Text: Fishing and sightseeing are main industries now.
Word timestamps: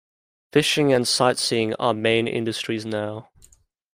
Fishing 0.51 0.91
and 0.91 1.07
sightseeing 1.07 1.75
are 1.75 1.93
main 1.93 2.27
industries 2.27 2.87
now. 2.87 3.29